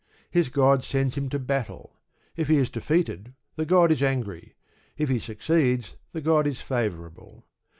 [0.31, 1.95] His god sends him to battle.
[2.35, 4.55] If he is defeated, the god is angry;
[4.97, 7.45] if he succeeds, the god is favourable.